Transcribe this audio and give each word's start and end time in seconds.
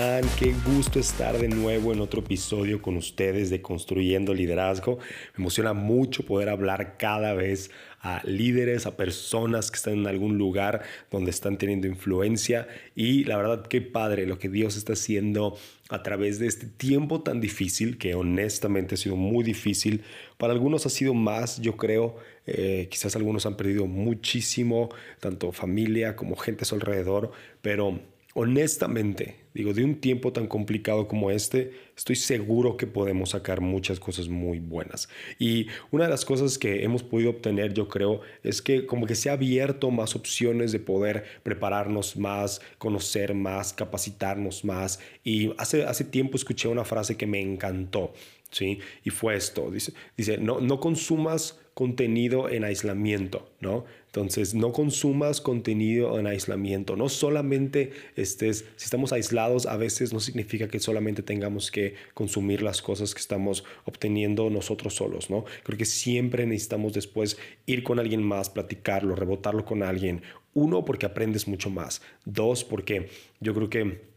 están? 0.00 0.30
Qué 0.38 0.54
gusto 0.64 0.98
estar 0.98 1.38
de 1.38 1.48
nuevo 1.48 1.92
en 1.92 2.00
otro 2.00 2.20
episodio 2.20 2.80
con 2.80 2.96
ustedes 2.96 3.50
de 3.50 3.60
Construyendo 3.60 4.32
Liderazgo. 4.32 4.98
Me 5.36 5.42
emociona 5.42 5.74
mucho 5.74 6.24
poder 6.24 6.48
hablar 6.48 6.96
cada 6.96 7.34
vez 7.34 7.70
a 8.00 8.22
líderes, 8.24 8.86
a 8.86 8.96
personas 8.96 9.70
que 9.70 9.76
están 9.76 9.94
en 9.94 10.06
algún 10.06 10.38
lugar 10.38 10.82
donde 11.10 11.30
están 11.30 11.58
teniendo 11.58 11.86
influencia 11.86 12.66
y 12.94 13.24
la 13.24 13.36
verdad 13.36 13.66
qué 13.66 13.82
padre 13.82 14.26
lo 14.26 14.38
que 14.38 14.48
Dios 14.48 14.78
está 14.78 14.94
haciendo 14.94 15.58
a 15.90 16.02
través 16.02 16.38
de 16.38 16.46
este 16.46 16.66
tiempo 16.66 17.20
tan 17.20 17.40
difícil 17.42 17.98
que 17.98 18.14
honestamente 18.14 18.94
ha 18.94 18.98
sido 18.98 19.16
muy 19.16 19.44
difícil. 19.44 20.02
Para 20.38 20.54
algunos 20.54 20.86
ha 20.86 20.90
sido 20.90 21.12
más, 21.12 21.60
yo 21.60 21.76
creo, 21.76 22.16
eh, 22.46 22.88
quizás 22.90 23.16
algunos 23.16 23.44
han 23.44 23.56
perdido 23.56 23.86
muchísimo, 23.86 24.88
tanto 25.20 25.52
familia 25.52 26.16
como 26.16 26.36
gente 26.36 26.62
a 26.62 26.64
su 26.64 26.76
alrededor, 26.76 27.32
pero 27.60 28.00
honestamente, 28.34 29.36
digo, 29.54 29.72
de 29.72 29.84
un 29.84 30.00
tiempo 30.00 30.32
tan 30.32 30.46
complicado 30.46 31.08
como 31.08 31.30
este, 31.30 31.72
estoy 31.96 32.16
seguro 32.16 32.76
que 32.76 32.86
podemos 32.86 33.30
sacar 33.30 33.60
muchas 33.60 33.98
cosas 33.98 34.28
muy 34.28 34.58
buenas. 34.60 35.08
Y 35.38 35.66
una 35.90 36.04
de 36.04 36.10
las 36.10 36.24
cosas 36.24 36.58
que 36.58 36.84
hemos 36.84 37.02
podido 37.02 37.30
obtener, 37.30 37.74
yo 37.74 37.88
creo, 37.88 38.20
es 38.42 38.62
que 38.62 38.86
como 38.86 39.06
que 39.06 39.14
se 39.14 39.30
ha 39.30 39.34
abierto 39.34 39.90
más 39.90 40.14
opciones 40.14 40.72
de 40.72 40.78
poder 40.78 41.24
prepararnos 41.42 42.16
más, 42.16 42.60
conocer 42.78 43.34
más, 43.34 43.72
capacitarnos 43.72 44.64
más. 44.64 45.00
Y 45.24 45.52
hace, 45.58 45.84
hace 45.84 46.04
tiempo 46.04 46.36
escuché 46.36 46.68
una 46.68 46.84
frase 46.84 47.16
que 47.16 47.26
me 47.26 47.40
encantó. 47.40 48.12
¿Sí? 48.50 48.80
Y 49.04 49.10
fue 49.10 49.36
esto, 49.36 49.70
dice, 49.70 49.92
dice 50.16 50.36
no, 50.36 50.58
no 50.58 50.80
consumas 50.80 51.60
contenido 51.80 52.48
en 52.48 52.64
aislamiento, 52.64 53.48
¿no? 53.60 53.84
Entonces, 54.06 54.54
no 54.54 54.72
consumas 54.72 55.40
contenido 55.40 56.18
en 56.18 56.26
aislamiento. 56.26 56.96
No 56.96 57.08
solamente 57.08 57.92
estés, 58.16 58.66
si 58.74 58.84
estamos 58.84 59.12
aislados, 59.12 59.39
a 59.40 59.76
veces 59.76 60.12
no 60.12 60.20
significa 60.20 60.68
que 60.68 60.80
solamente 60.80 61.22
tengamos 61.22 61.70
que 61.70 61.94
consumir 62.14 62.62
las 62.62 62.82
cosas 62.82 63.14
que 63.14 63.20
estamos 63.20 63.64
obteniendo 63.84 64.50
nosotros 64.50 64.94
solos, 64.94 65.30
¿no? 65.30 65.44
Creo 65.62 65.78
que 65.78 65.84
siempre 65.84 66.46
necesitamos 66.46 66.92
después 66.92 67.38
ir 67.66 67.82
con 67.82 67.98
alguien 67.98 68.22
más, 68.22 68.50
platicarlo, 68.50 69.16
rebotarlo 69.16 69.64
con 69.64 69.82
alguien. 69.82 70.22
Uno, 70.52 70.84
porque 70.84 71.06
aprendes 71.06 71.46
mucho 71.46 71.70
más. 71.70 72.02
Dos, 72.24 72.64
porque 72.64 73.08
yo 73.40 73.54
creo 73.54 73.70
que 73.70 74.09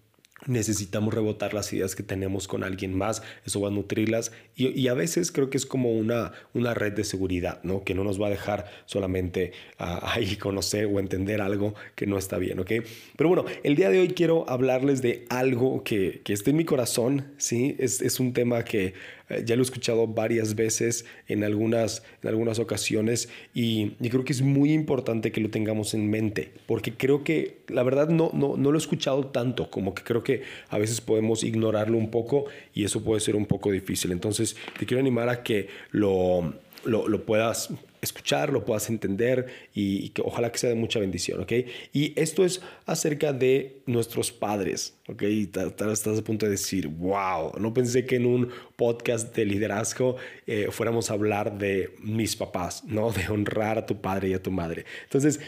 necesitamos 0.47 1.13
rebotar 1.13 1.53
las 1.53 1.71
ideas 1.73 1.95
que 1.95 2.03
tenemos 2.03 2.47
con 2.47 2.63
alguien 2.63 2.93
más, 2.93 3.23
eso 3.45 3.61
va 3.61 3.69
a 3.69 3.71
nutrirlas 3.71 4.31
y, 4.55 4.87
a 4.87 4.93
veces 4.93 5.31
creo 5.31 5.49
que 5.49 5.57
es 5.57 5.65
como 5.65 5.91
una, 5.91 6.33
una 6.53 6.73
red 6.73 6.93
de 6.93 7.03
seguridad, 7.03 7.61
¿no? 7.63 7.83
Que 7.83 7.95
no 7.95 8.03
nos 8.03 8.21
va 8.21 8.27
a 8.27 8.29
dejar 8.29 8.69
solamente 8.85 9.53
ahí 9.77 10.35
conocer 10.35 10.85
o 10.85 10.99
entender 10.99 11.41
algo 11.41 11.73
que 11.95 12.05
no 12.05 12.17
está 12.17 12.37
bien, 12.37 12.59
¿ok? 12.59 12.71
Pero 13.15 13.29
bueno, 13.29 13.45
el 13.63 13.75
día 13.75 13.89
de 13.89 13.99
hoy 13.99 14.09
quiero 14.09 14.49
hablarles 14.49 15.01
de 15.01 15.25
algo 15.29 15.83
que, 15.83 16.21
que 16.23 16.33
está 16.33 16.49
en 16.49 16.57
mi 16.57 16.65
corazón, 16.65 17.33
¿sí? 17.37 17.75
Es, 17.79 18.01
es 18.01 18.19
un 18.19 18.33
tema 18.33 18.63
que 18.63 18.93
eh, 19.29 19.43
ya 19.45 19.55
lo 19.55 19.61
he 19.61 19.65
escuchado 19.65 20.07
varias 20.07 20.55
veces 20.55 21.05
en 21.27 21.43
algunas, 21.43 22.03
en 22.21 22.29
algunas 22.29 22.59
ocasiones 22.59 23.29
y, 23.53 23.91
creo 24.09 24.23
que 24.23 24.33
es 24.33 24.41
muy 24.41 24.73
importante 24.73 25.31
que 25.31 25.41
lo 25.41 25.49
tengamos 25.49 25.93
en 25.93 26.09
mente, 26.09 26.51
porque 26.65 26.93
creo 26.93 27.23
que 27.23 27.57
la 27.67 27.83
verdad 27.83 28.09
no, 28.09 28.31
no, 28.33 28.57
no 28.57 28.71
lo 28.71 28.77
he 28.77 28.81
escuchado 28.81 29.27
tanto, 29.27 29.69
como 29.69 29.95
que 29.95 30.03
creo 30.03 30.23
que 30.23 30.43
a 30.69 30.77
veces 30.77 31.01
podemos 31.01 31.43
ignorarlo 31.43 31.97
un 31.97 32.11
poco 32.11 32.45
y 32.73 32.83
eso 32.83 33.03
puede 33.03 33.21
ser 33.21 33.35
un 33.35 33.45
poco 33.45 33.71
difícil. 33.71 34.11
Entonces 34.11 34.55
te 34.77 34.85
quiero 34.85 34.99
animar 35.01 35.29
a 35.29 35.43
que 35.43 35.67
lo, 35.91 36.53
lo, 36.83 37.07
lo 37.07 37.25
puedas 37.25 37.69
escuchar, 38.03 38.51
lo 38.51 38.65
puedas 38.65 38.89
entender 38.89 39.47
y, 39.73 40.09
que 40.09 40.21
ojalá 40.21 40.51
que 40.51 40.57
sea 40.57 40.69
de 40.69 40.75
mucha 40.75 40.99
bendición, 40.99 41.41
¿ok? 41.41 41.51
Y 41.93 42.19
esto 42.19 42.45
es 42.45 42.61
acerca 42.85 43.33
de 43.33 43.81
nuestros 43.85 44.31
padres, 44.31 44.95
¿ok? 45.07 45.21
Y 45.23 45.49
estás 45.53 46.07
a 46.07 46.23
punto 46.23 46.45
de 46.45 46.51
decir, 46.51 46.87
wow, 46.87 47.53
no 47.59 47.73
pensé 47.73 48.05
que 48.05 48.17
en 48.17 48.25
un 48.25 48.49
podcast 48.75 49.35
de 49.35 49.45
liderazgo 49.45 50.15
eh, 50.47 50.67
fuéramos 50.71 51.09
a 51.09 51.13
hablar 51.13 51.57
de 51.57 51.95
mis 51.99 52.35
papás, 52.35 52.83
¿no? 52.85 53.11
De 53.11 53.27
honrar 53.29 53.77
a 53.77 53.85
tu 53.85 53.99
padre 54.01 54.29
y 54.29 54.33
a 54.33 54.41
tu 54.41 54.51
madre. 54.51 54.85
Entonces, 55.03 55.39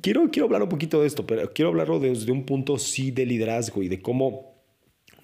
quiero, 0.00 0.30
quiero 0.30 0.46
hablar 0.46 0.62
un 0.62 0.68
poquito 0.68 1.00
de 1.00 1.06
esto, 1.06 1.26
pero 1.26 1.52
quiero 1.52 1.70
hablarlo 1.70 1.98
desde 1.98 2.32
un 2.32 2.44
punto 2.44 2.78
sí 2.78 3.10
de 3.10 3.26
liderazgo 3.26 3.82
y 3.82 3.88
de 3.88 4.00
cómo 4.00 4.55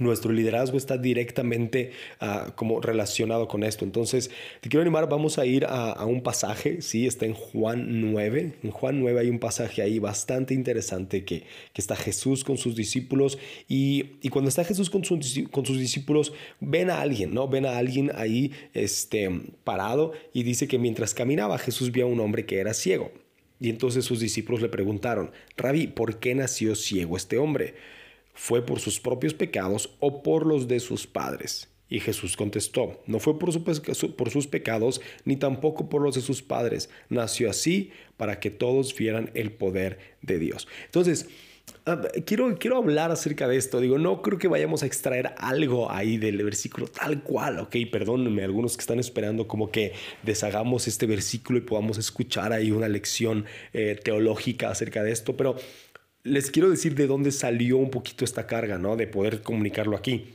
nuestro 0.02 0.32
liderazgo 0.32 0.76
está 0.76 0.98
directamente 0.98 1.92
uh, 2.20 2.52
como 2.54 2.80
relacionado 2.80 3.48
con 3.48 3.64
esto. 3.64 3.84
Entonces, 3.84 4.30
te 4.60 4.68
quiero 4.68 4.82
animar, 4.82 5.08
vamos 5.08 5.38
a 5.38 5.46
ir 5.46 5.64
a, 5.64 5.92
a, 5.92 6.04
un 6.06 6.22
pasaje, 6.22 6.82
¿sí? 6.82 7.06
Está 7.06 7.26
en 7.26 7.34
Juan 7.34 8.12
9. 8.12 8.54
En 8.62 8.70
Juan 8.70 9.00
9 9.00 9.20
hay 9.20 9.28
un 9.28 9.38
pasaje 9.38 9.82
ahí 9.82 9.98
bastante 9.98 10.54
interesante 10.54 11.24
que, 11.24 11.44
que 11.72 11.80
está 11.80 11.96
Jesús 11.96 12.44
con 12.44 12.56
sus 12.56 12.76
discípulos 12.76 13.38
y, 13.68 14.16
y 14.22 14.28
cuando 14.28 14.48
está 14.48 14.64
Jesús 14.64 14.90
con, 14.90 15.04
su, 15.04 15.18
con, 15.50 15.66
sus 15.66 15.78
discípulos, 15.78 16.32
ven 16.60 16.90
a 16.90 17.00
alguien, 17.00 17.34
¿no? 17.34 17.48
Ven 17.48 17.66
a 17.66 17.76
alguien 17.76 18.10
ahí 18.14 18.52
este, 18.74 19.30
parado 19.64 20.12
y 20.32 20.42
dice 20.42 20.68
que 20.68 20.78
mientras 20.78 21.14
caminaba 21.14 21.58
Jesús 21.58 21.92
vio 21.92 22.04
a 22.04 22.08
un 22.08 22.20
hombre 22.20 22.46
que 22.46 22.58
era 22.58 22.74
ciego. 22.74 23.10
Y 23.60 23.70
entonces 23.70 24.04
sus 24.04 24.18
discípulos 24.18 24.60
le 24.60 24.68
preguntaron, 24.68 25.30
Rabí, 25.56 25.86
¿por 25.86 26.18
qué 26.18 26.34
nació 26.34 26.74
ciego 26.74 27.16
este 27.16 27.38
hombre? 27.38 27.74
¿Fue 28.34 28.64
por 28.64 28.80
sus 28.80 29.00
propios 29.00 29.34
pecados 29.34 29.90
o 30.00 30.22
por 30.22 30.46
los 30.46 30.68
de 30.68 30.80
sus 30.80 31.06
padres? 31.06 31.68
Y 31.92 32.00
Jesús 32.00 32.38
contestó, 32.38 33.02
no 33.06 33.18
fue 33.18 33.38
por, 33.38 33.50
por, 34.16 34.30
sus 34.30 34.46
pecados, 34.46 35.02
ni 35.26 35.36
tampoco 35.36 35.90
por 35.90 36.00
los 36.00 36.14
de 36.14 36.22
sus 36.22 36.40
padres. 36.40 36.88
Nació 37.10 37.50
así 37.50 37.90
para 38.16 38.40
que 38.40 38.50
todos 38.50 38.96
vieran 38.96 39.30
el 39.34 39.52
poder 39.52 39.98
de 40.22 40.38
Dios. 40.38 40.66
Entonces, 40.86 41.28
ah, 41.84 42.00
quiero, 42.24 42.56
quiero 42.58 42.78
hablar 42.78 43.10
acerca 43.10 43.46
de 43.46 43.58
esto. 43.58 43.78
Digo, 43.78 43.98
no 43.98 44.22
creo 44.22 44.38
que 44.38 44.48
vayamos 44.48 44.82
a 44.82 44.86
extraer 44.86 45.34
algo 45.36 45.92
ahí 45.92 46.16
del 46.16 46.42
versículo 46.42 46.86
tal 46.86 47.22
cual, 47.22 47.58
ok, 47.58 47.76
perdónenme, 47.92 48.42
algunos 48.42 48.74
que 48.74 48.80
están 48.80 48.98
esperando 48.98 49.46
como 49.46 49.70
que 49.70 49.92
deshagamos 50.22 50.88
este 50.88 51.04
versículo 51.04 51.58
y 51.58 51.62
podamos 51.62 51.98
escuchar 51.98 52.54
ahí 52.54 52.70
una 52.70 52.88
lección 52.88 53.44
eh, 53.74 54.00
teológica 54.02 54.70
acerca 54.70 55.02
de 55.02 55.12
esto, 55.12 55.36
pero 55.36 55.56
les 56.24 56.50
quiero 56.50 56.70
decir 56.70 56.94
de 56.94 57.06
dónde 57.06 57.32
salió 57.32 57.76
un 57.78 57.90
poquito 57.90 58.24
esta 58.24 58.46
carga, 58.46 58.78
¿no? 58.78 58.96
De 58.96 59.06
poder 59.06 59.42
comunicarlo 59.42 59.96
aquí. 59.96 60.34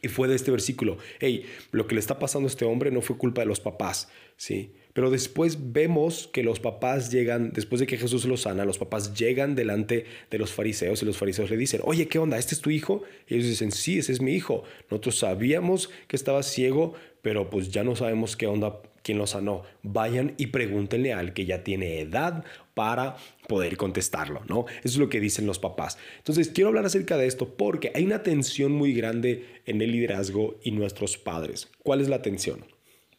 Y 0.00 0.08
fue 0.08 0.26
de 0.26 0.34
este 0.34 0.50
versículo, 0.50 0.98
hey, 1.20 1.44
lo 1.70 1.86
que 1.86 1.94
le 1.94 2.00
está 2.00 2.18
pasando 2.18 2.48
a 2.48 2.50
este 2.50 2.64
hombre 2.64 2.90
no 2.90 3.02
fue 3.02 3.16
culpa 3.16 3.42
de 3.42 3.46
los 3.46 3.60
papás, 3.60 4.08
¿sí? 4.36 4.72
Pero 4.94 5.10
después 5.10 5.72
vemos 5.72 6.28
que 6.32 6.42
los 6.42 6.60
papás 6.60 7.10
llegan, 7.10 7.52
después 7.52 7.78
de 7.80 7.86
que 7.86 7.96
Jesús 7.96 8.24
los 8.24 8.42
sana, 8.42 8.64
los 8.64 8.78
papás 8.78 9.14
llegan 9.14 9.54
delante 9.54 10.04
de 10.30 10.38
los 10.38 10.52
fariseos 10.52 11.02
y 11.02 11.06
los 11.06 11.16
fariseos 11.16 11.50
le 11.50 11.56
dicen, 11.56 11.80
oye, 11.84 12.08
¿qué 12.08 12.18
onda? 12.18 12.38
¿Este 12.38 12.54
es 12.54 12.60
tu 12.60 12.70
hijo? 12.70 13.02
Y 13.28 13.34
ellos 13.34 13.46
dicen, 13.46 13.70
sí, 13.70 13.98
ese 13.98 14.12
es 14.12 14.20
mi 14.20 14.32
hijo. 14.32 14.64
Nosotros 14.90 15.18
sabíamos 15.18 15.88
que 16.08 16.16
estaba 16.16 16.42
ciego, 16.42 16.94
pero 17.22 17.48
pues 17.48 17.70
ya 17.70 17.84
no 17.84 17.96
sabemos 17.96 18.36
qué 18.36 18.46
onda, 18.46 18.82
quién 19.02 19.18
lo 19.18 19.26
sanó. 19.26 19.62
Vayan 19.82 20.34
y 20.38 20.46
pregúntenle 20.48 21.12
al 21.12 21.32
que 21.32 21.44
ya 21.44 21.64
tiene 21.64 22.00
edad 22.00 22.44
para 22.74 23.16
poder 23.48 23.76
contestarlo, 23.76 24.42
¿no? 24.48 24.66
Eso 24.78 24.94
es 24.94 24.96
lo 24.96 25.08
que 25.08 25.20
dicen 25.20 25.46
los 25.46 25.58
papás. 25.58 25.98
Entonces, 26.18 26.48
quiero 26.48 26.68
hablar 26.68 26.86
acerca 26.86 27.16
de 27.16 27.26
esto 27.26 27.54
porque 27.56 27.92
hay 27.94 28.04
una 28.04 28.22
tensión 28.22 28.72
muy 28.72 28.94
grande 28.94 29.46
en 29.66 29.82
el 29.82 29.92
liderazgo 29.92 30.58
y 30.62 30.70
nuestros 30.70 31.18
padres. 31.18 31.68
¿Cuál 31.82 32.00
es 32.00 32.08
la 32.08 32.22
tensión? 32.22 32.64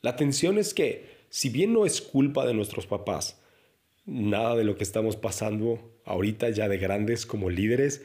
La 0.02 0.16
tensión 0.16 0.58
es 0.58 0.74
que, 0.74 1.06
si 1.30 1.50
bien 1.50 1.74
no 1.74 1.86
es 1.86 2.02
culpa 2.02 2.46
de 2.46 2.54
nuestros 2.54 2.88
papás, 2.88 3.40
nada 4.06 4.56
de 4.56 4.64
lo 4.64 4.76
que 4.76 4.84
estamos 4.84 5.16
pasando 5.16 5.94
ahorita 6.06 6.50
ya 6.50 6.68
de 6.68 6.78
grandes 6.78 7.26
como 7.26 7.50
líderes, 7.50 8.04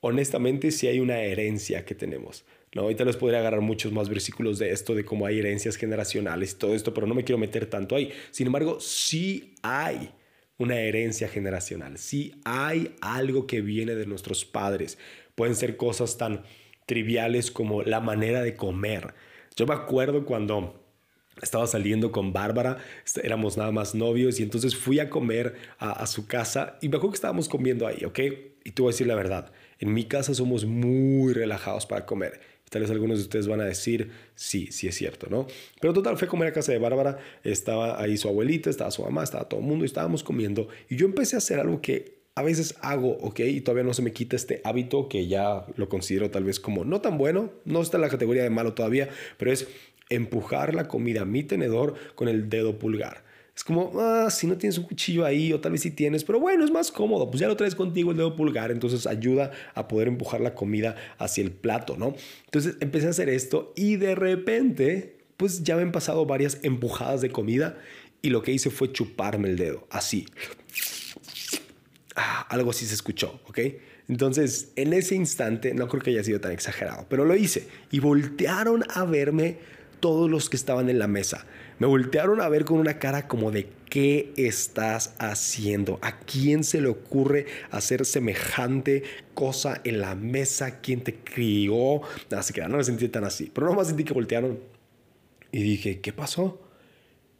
honestamente 0.00 0.70
sí 0.70 0.86
hay 0.86 1.00
una 1.00 1.20
herencia 1.20 1.84
que 1.84 1.94
tenemos. 1.94 2.44
¿No? 2.74 2.82
Ahorita 2.82 3.04
les 3.04 3.16
podría 3.16 3.40
agarrar 3.40 3.60
muchos 3.60 3.92
más 3.92 4.08
versículos 4.08 4.58
de 4.58 4.70
esto, 4.70 4.94
de 4.94 5.04
cómo 5.04 5.26
hay 5.26 5.38
herencias 5.38 5.76
generacionales 5.76 6.52
y 6.52 6.56
todo 6.56 6.74
esto, 6.74 6.92
pero 6.92 7.06
no 7.06 7.14
me 7.14 7.24
quiero 7.24 7.38
meter 7.38 7.66
tanto 7.66 7.96
ahí. 7.96 8.12
Sin 8.30 8.46
embargo, 8.46 8.80
sí 8.80 9.54
hay 9.62 10.10
una 10.58 10.78
herencia 10.78 11.28
generacional, 11.28 11.98
sí 11.98 12.40
hay 12.44 12.94
algo 13.00 13.46
que 13.46 13.60
viene 13.60 13.94
de 13.94 14.06
nuestros 14.06 14.44
padres. 14.44 14.98
Pueden 15.34 15.54
ser 15.54 15.76
cosas 15.76 16.16
tan 16.16 16.42
triviales 16.86 17.50
como 17.50 17.82
la 17.82 18.00
manera 18.00 18.42
de 18.42 18.54
comer. 18.54 19.14
Yo 19.56 19.66
me 19.66 19.74
acuerdo 19.74 20.24
cuando 20.24 20.82
estaba 21.42 21.66
saliendo 21.66 22.12
con 22.12 22.32
Bárbara, 22.32 22.78
éramos 23.22 23.56
nada 23.56 23.72
más 23.72 23.94
novios 23.94 24.40
y 24.40 24.42
entonces 24.42 24.74
fui 24.74 25.00
a 25.00 25.10
comer 25.10 25.56
a, 25.78 26.06
su 26.06 26.26
casa 26.26 26.78
y 26.80 26.88
me 26.88 26.96
acuerdo 26.96 27.12
que 27.12 27.16
estábamos 27.16 27.48
comiendo 27.48 27.86
ahí, 27.86 28.04
¿ok? 28.04 28.18
Y 28.64 28.70
te 28.72 28.82
voy 28.82 28.90
a 28.90 28.92
decir 28.92 29.06
la 29.06 29.14
verdad, 29.14 29.52
en 29.78 29.92
mi 29.92 30.04
casa 30.04 30.34
somos 30.34 30.64
muy 30.64 31.34
relajados 31.34 31.84
para 31.86 32.06
comer. 32.06 32.40
Tal 32.70 32.82
vez 32.82 32.90
algunos 32.90 33.18
de 33.18 33.22
ustedes 33.22 33.46
van 33.46 33.60
a 33.60 33.64
decir, 33.64 34.10
sí, 34.34 34.68
sí 34.72 34.88
es 34.88 34.94
cierto, 34.96 35.28
¿no? 35.30 35.46
Pero 35.80 35.92
total, 35.92 36.18
fue 36.18 36.26
a 36.26 36.30
comer 36.30 36.48
a 36.48 36.52
casa 36.52 36.72
de 36.72 36.78
Bárbara, 36.78 37.18
estaba 37.44 38.00
ahí 38.00 38.16
su 38.16 38.28
abuelita, 38.28 38.70
estaba 38.70 38.90
su 38.90 39.02
mamá, 39.02 39.22
estaba 39.22 39.48
todo 39.48 39.60
el 39.60 39.66
mundo 39.66 39.84
y 39.84 39.86
estábamos 39.86 40.24
comiendo. 40.24 40.68
Y 40.88 40.96
yo 40.96 41.06
empecé 41.06 41.36
a 41.36 41.38
hacer 41.38 41.60
algo 41.60 41.80
que 41.80 42.16
a 42.34 42.42
veces 42.42 42.74
hago, 42.82 43.16
¿ok? 43.18 43.40
Y 43.40 43.60
todavía 43.62 43.84
no 43.84 43.94
se 43.94 44.02
me 44.02 44.12
quita 44.12 44.36
este 44.36 44.60
hábito 44.64 45.08
que 45.08 45.26
ya 45.26 45.64
lo 45.76 45.88
considero 45.88 46.30
tal 46.30 46.44
vez 46.44 46.60
como 46.60 46.84
no 46.84 47.00
tan 47.00 47.18
bueno, 47.18 47.50
no 47.64 47.80
está 47.80 47.96
en 47.96 48.02
la 48.02 48.10
categoría 48.10 48.42
de 48.42 48.50
malo 48.50 48.74
todavía, 48.74 49.08
pero 49.38 49.52
es 49.52 49.68
empujar 50.10 50.74
la 50.74 50.86
comida 50.86 51.22
a 51.22 51.24
mi 51.24 51.44
tenedor 51.44 51.94
con 52.14 52.28
el 52.28 52.50
dedo 52.50 52.78
pulgar. 52.78 53.25
Es 53.56 53.64
como, 53.64 53.90
ah, 53.98 54.28
si 54.30 54.46
no 54.46 54.58
tienes 54.58 54.76
un 54.76 54.84
cuchillo 54.84 55.24
ahí, 55.24 55.50
o 55.54 55.60
tal 55.60 55.72
vez 55.72 55.80
sí 55.80 55.90
tienes, 55.90 56.24
pero 56.24 56.38
bueno, 56.38 56.62
es 56.62 56.70
más 56.70 56.92
cómodo, 56.92 57.30
pues 57.30 57.40
ya 57.40 57.48
lo 57.48 57.56
traes 57.56 57.74
contigo 57.74 58.10
el 58.10 58.18
dedo 58.18 58.36
pulgar, 58.36 58.70
entonces 58.70 59.06
ayuda 59.06 59.50
a 59.74 59.88
poder 59.88 60.08
empujar 60.08 60.42
la 60.42 60.54
comida 60.54 60.94
hacia 61.16 61.42
el 61.42 61.52
plato, 61.52 61.96
¿no? 61.96 62.14
Entonces 62.44 62.76
empecé 62.80 63.06
a 63.06 63.10
hacer 63.10 63.30
esto 63.30 63.72
y 63.74 63.96
de 63.96 64.14
repente, 64.14 65.16
pues 65.38 65.64
ya 65.64 65.74
me 65.76 65.82
han 65.82 65.92
pasado 65.92 66.26
varias 66.26 66.58
empujadas 66.64 67.22
de 67.22 67.30
comida 67.30 67.78
y 68.20 68.28
lo 68.28 68.42
que 68.42 68.52
hice 68.52 68.68
fue 68.68 68.92
chuparme 68.92 69.48
el 69.48 69.56
dedo, 69.56 69.86
así. 69.88 70.26
Ah, 72.14 72.46
algo 72.50 72.72
así 72.72 72.84
se 72.84 72.92
escuchó, 72.92 73.40
¿ok? 73.48 73.60
Entonces, 74.08 74.72
en 74.76 74.92
ese 74.92 75.14
instante, 75.14 75.72
no 75.72 75.88
creo 75.88 76.02
que 76.02 76.10
haya 76.10 76.22
sido 76.22 76.40
tan 76.40 76.52
exagerado, 76.52 77.06
pero 77.08 77.24
lo 77.24 77.34
hice 77.34 77.68
y 77.90 78.00
voltearon 78.00 78.84
a 78.90 79.04
verme 79.06 79.58
todos 80.00 80.30
los 80.30 80.48
que 80.50 80.56
estaban 80.56 80.88
en 80.88 80.98
la 80.98 81.08
mesa. 81.08 81.46
Me 81.78 81.86
voltearon 81.86 82.40
a 82.40 82.48
ver 82.48 82.64
con 82.64 82.78
una 82.78 82.98
cara 82.98 83.28
como 83.28 83.50
de 83.50 83.68
¿qué 83.90 84.32
estás 84.36 85.14
haciendo? 85.18 85.98
¿A 86.02 86.20
quién 86.20 86.64
se 86.64 86.80
le 86.80 86.88
ocurre 86.88 87.46
hacer 87.70 88.04
semejante 88.06 89.02
cosa 89.34 89.80
en 89.84 90.00
la 90.00 90.14
mesa? 90.14 90.80
¿Quién 90.80 91.02
te 91.02 91.14
crió? 91.14 92.02
Así 92.30 92.52
que 92.52 92.62
no 92.62 92.78
me 92.78 92.84
sentí 92.84 93.08
tan 93.08 93.24
así, 93.24 93.50
pero 93.52 93.66
nomás 93.66 93.88
sentí 93.88 94.04
que 94.04 94.14
voltearon 94.14 94.58
y 95.52 95.62
dije, 95.62 96.00
¿qué 96.00 96.12
pasó? 96.12 96.62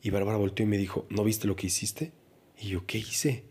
Y 0.03 0.11
Bárbara 0.11 0.37
volteó 0.37 0.64
y 0.64 0.69
me 0.69 0.79
dijo, 0.79 1.06
¿no 1.11 1.25
viste 1.25 1.47
lo 1.47 1.56
que 1.56 1.67
hiciste? 1.67 2.12
Y 2.58 2.69
yo, 2.69 2.87
¿qué 2.87 2.99
hice? 2.99 3.44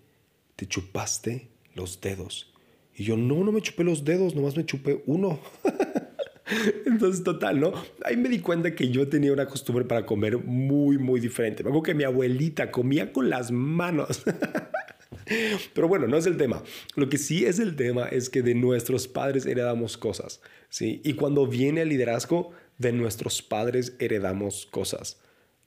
Te 0.55 0.67
chupaste 0.67 1.49
los 1.73 2.01
dedos. 2.01 2.53
Y 2.95 3.03
yo, 3.03 3.17
no, 3.17 3.43
no 3.43 3.51
me 3.51 3.61
chupé 3.61 3.83
los 3.83 4.05
dedos, 4.05 4.35
nomás 4.35 4.55
me 4.55 4.65
chupé 4.65 5.03
uno. 5.05 5.39
Entonces, 6.85 7.23
total, 7.23 7.59
¿no? 7.59 7.73
Ahí 8.03 8.17
me 8.17 8.29
di 8.29 8.39
cuenta 8.39 8.75
que 8.75 8.89
yo 8.89 9.07
tenía 9.07 9.33
una 9.33 9.47
costumbre 9.47 9.85
para 9.85 10.05
comer 10.05 10.37
muy, 10.37 10.97
muy 10.97 11.19
diferente. 11.19 11.63
Me 11.63 11.69
acuerdo 11.69 11.83
que 11.83 11.93
mi 11.95 12.03
abuelita 12.03 12.71
comía 12.71 13.11
con 13.11 13.29
las 13.29 13.51
manos. 13.51 14.23
Pero 15.73 15.87
bueno, 15.87 16.07
no 16.07 16.17
es 16.17 16.25
el 16.27 16.37
tema. 16.37 16.61
Lo 16.95 17.09
que 17.09 17.17
sí 17.17 17.45
es 17.45 17.59
el 17.59 17.75
tema 17.75 18.07
es 18.07 18.29
que 18.29 18.43
de 18.43 18.53
nuestros 18.53 19.07
padres 19.07 19.45
heredamos 19.45 19.97
cosas, 19.97 20.41
¿sí? 20.69 21.01
Y 21.03 21.13
cuando 21.13 21.47
viene 21.47 21.81
el 21.81 21.89
liderazgo, 21.89 22.51
de 22.77 22.91
nuestros 22.91 23.41
padres 23.41 23.95
heredamos 23.99 24.65
cosas. 24.65 25.19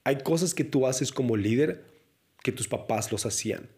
Hay 0.04 0.19
cosas 0.19 0.54
que 0.54 0.64
tú 0.64 0.86
haces 0.86 1.12
como 1.12 1.36
líder 1.36 1.84
que 2.42 2.52
tus 2.52 2.69
papás 2.69 3.10
los 3.10 3.26
hacían. 3.26 3.69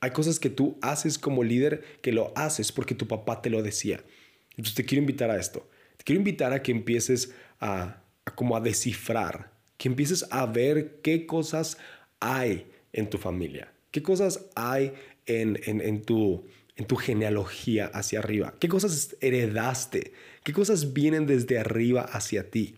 Hay 0.00 0.10
cosas 0.10 0.38
que 0.38 0.50
tú 0.50 0.78
haces 0.82 1.18
como 1.18 1.42
líder 1.42 1.82
que 2.02 2.12
lo 2.12 2.32
haces 2.36 2.70
porque 2.70 2.94
tu 2.94 3.08
papá 3.08 3.42
te 3.42 3.50
lo 3.50 3.62
decía. 3.62 4.04
Entonces 4.50 4.74
te 4.74 4.84
quiero 4.84 5.00
invitar 5.00 5.30
a 5.30 5.38
esto. 5.38 5.68
Quiero 6.06 6.20
invitar 6.20 6.52
a 6.52 6.62
que 6.62 6.70
empieces 6.70 7.34
a, 7.58 8.00
como 8.36 8.56
a 8.56 8.60
descifrar, 8.60 9.50
que 9.76 9.88
empieces 9.88 10.24
a 10.30 10.46
ver 10.46 11.00
qué 11.02 11.26
cosas 11.26 11.78
hay 12.20 12.70
en 12.92 13.10
tu 13.10 13.18
familia, 13.18 13.72
qué 13.90 14.04
cosas 14.04 14.48
hay 14.54 14.94
en, 15.26 15.58
en, 15.64 16.02
tu, 16.02 16.46
en 16.76 16.86
tu 16.86 16.94
genealogía 16.94 17.86
hacia 17.86 18.20
arriba, 18.20 18.54
qué 18.60 18.68
cosas 18.68 19.16
heredaste, 19.20 20.12
qué 20.44 20.52
cosas 20.52 20.92
vienen 20.92 21.26
desde 21.26 21.58
arriba 21.58 22.02
hacia 22.02 22.52
ti. 22.52 22.76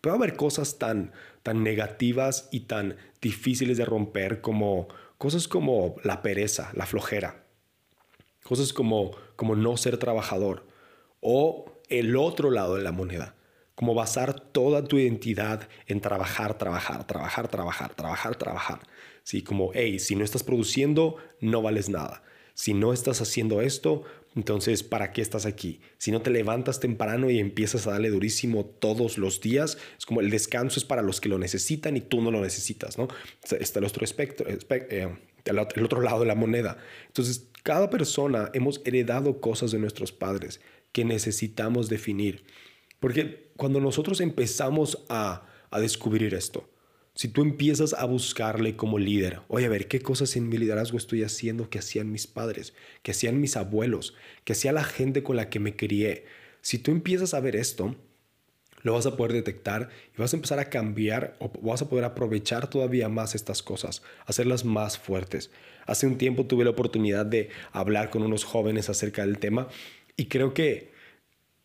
Puede 0.00 0.14
haber 0.14 0.36
cosas 0.36 0.78
tan, 0.78 1.10
tan 1.42 1.64
negativas 1.64 2.48
y 2.52 2.60
tan 2.60 2.96
difíciles 3.20 3.76
de 3.76 3.86
romper 3.86 4.40
como 4.40 4.86
cosas 5.18 5.48
como 5.48 5.96
la 6.04 6.22
pereza, 6.22 6.70
la 6.74 6.86
flojera, 6.86 7.44
cosas 8.44 8.72
como, 8.72 9.16
como 9.34 9.56
no 9.56 9.76
ser 9.76 9.98
trabajador 9.98 10.68
o 11.20 11.74
el 11.88 12.16
otro 12.16 12.50
lado 12.50 12.76
de 12.76 12.82
la 12.82 12.92
moneda, 12.92 13.34
como 13.74 13.94
basar 13.94 14.40
toda 14.40 14.84
tu 14.84 14.98
identidad 14.98 15.68
en 15.86 16.00
trabajar, 16.00 16.58
trabajar, 16.58 17.06
trabajar, 17.06 17.48
trabajar, 17.48 17.94
trabajar, 17.94 18.36
trabajar. 18.36 18.80
Sí, 19.22 19.42
como, 19.42 19.70
hey, 19.74 19.98
si 19.98 20.16
no 20.16 20.24
estás 20.24 20.42
produciendo, 20.42 21.16
no 21.40 21.62
vales 21.62 21.88
nada. 21.88 22.22
Si 22.54 22.74
no 22.74 22.92
estás 22.92 23.20
haciendo 23.20 23.60
esto, 23.60 24.02
entonces, 24.34 24.82
¿para 24.82 25.12
qué 25.12 25.20
estás 25.20 25.46
aquí? 25.46 25.80
Si 25.96 26.10
no 26.10 26.22
te 26.22 26.30
levantas 26.30 26.80
temprano 26.80 27.30
y 27.30 27.38
empiezas 27.38 27.86
a 27.86 27.92
darle 27.92 28.10
durísimo 28.10 28.64
todos 28.64 29.18
los 29.18 29.40
días, 29.40 29.78
es 29.96 30.06
como 30.06 30.20
el 30.20 30.30
descanso 30.30 30.78
es 30.78 30.84
para 30.84 31.02
los 31.02 31.20
que 31.20 31.28
lo 31.28 31.38
necesitan 31.38 31.96
y 31.96 32.00
tú 32.00 32.20
no 32.20 32.30
lo 32.30 32.40
necesitas, 32.40 32.98
¿no? 32.98 33.08
Está 33.58 33.78
el 33.78 33.84
otro 33.84 34.04
espectro, 34.04 34.46
eh, 34.48 35.08
el 35.44 35.58
otro 35.84 36.00
lado 36.00 36.20
de 36.20 36.26
la 36.26 36.34
moneda. 36.34 36.78
Entonces, 37.06 37.48
cada 37.62 37.90
persona 37.90 38.50
hemos 38.54 38.80
heredado 38.84 39.40
cosas 39.40 39.70
de 39.70 39.78
nuestros 39.78 40.12
padres 40.12 40.60
que 40.92 41.04
necesitamos 41.04 41.88
definir. 41.88 42.44
Porque 43.00 43.50
cuando 43.56 43.80
nosotros 43.80 44.20
empezamos 44.20 45.04
a, 45.08 45.44
descubrir 45.80 46.32
esto, 46.34 46.68
si 47.14 47.28
tú 47.28 47.42
empiezas 47.42 47.92
a 47.92 48.04
buscarle 48.06 48.76
como 48.76 48.98
líder, 48.98 49.40
oye, 49.48 49.66
a 49.66 49.68
ver, 49.68 49.86
¿qué 49.86 50.00
cosas 50.00 50.34
en 50.36 50.48
mi 50.48 50.56
liderazgo 50.56 50.96
estoy 50.96 51.24
haciendo 51.24 51.68
que 51.68 51.78
hacían 51.78 52.10
mis 52.10 52.26
padres, 52.26 52.72
que 53.02 53.10
hacían 53.10 53.40
mis 53.40 53.56
abuelos, 53.56 54.14
que 54.44 54.52
hacía 54.52 54.72
la 54.72 54.84
gente 54.84 55.22
con 55.22 55.36
la 55.36 55.50
que 55.50 55.60
me 55.60 55.76
crié? 55.76 56.24
Si 56.62 56.78
tú 56.78 56.90
empiezas 56.90 57.34
a 57.34 57.40
ver 57.40 57.56
esto, 57.56 57.96
lo 58.82 58.94
vas 58.94 59.06
a 59.06 59.16
poder 59.16 59.32
detectar 59.32 59.90
y 60.16 60.20
vas 60.20 60.32
a 60.32 60.36
empezar 60.36 60.58
a 60.58 60.70
cambiar 60.70 61.36
o 61.40 61.50
vas 61.60 61.82
a 61.82 61.88
poder 61.88 62.04
aprovechar 62.04 62.70
todavía 62.70 63.08
más 63.08 63.34
estas 63.34 63.62
cosas, 63.62 64.02
hacerlas 64.24 64.64
más 64.64 64.98
fuertes. 64.98 65.50
Hace 65.86 66.06
un 66.06 66.18
tiempo 66.18 66.46
tuve 66.46 66.64
la 66.64 66.70
oportunidad 66.70 67.26
de 67.26 67.50
hablar 67.72 68.10
con 68.10 68.22
unos 68.22 68.44
jóvenes 68.44 68.88
acerca 68.88 69.26
del 69.26 69.38
tema 69.38 69.68
y 70.18 70.26
creo 70.26 70.52
que, 70.52 70.90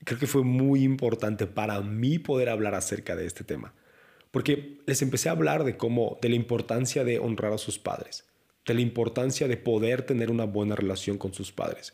creo 0.05 0.19
que 0.19 0.27
fue 0.27 0.43
muy 0.43 0.83
importante 0.83 1.47
para 1.47 1.81
mí 1.81 2.19
poder 2.19 2.49
hablar 2.49 2.75
acerca 2.75 3.15
de 3.15 3.25
este 3.25 3.43
tema. 3.43 3.73
Porque 4.29 4.77
les 4.85 5.01
empecé 5.01 5.27
a 5.27 5.33
hablar 5.33 5.63
de 5.63 5.75
cómo, 5.75 6.19
de 6.21 6.29
la 6.29 6.35
importancia 6.35 7.03
de 7.03 7.17
honrar 7.17 7.51
a 7.51 7.57
sus 7.57 7.79
padres, 7.79 8.25
de 8.65 8.75
la 8.75 8.81
importancia 8.81 9.47
de 9.47 9.57
poder 9.57 10.03
tener 10.03 10.29
una 10.29 10.45
buena 10.45 10.75
relación 10.75 11.17
con 11.17 11.33
sus 11.33 11.51
padres. 11.51 11.93